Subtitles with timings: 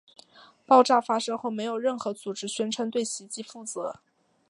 [0.65, 3.99] 爆炸发生后没有任何组织宣称对袭击负责。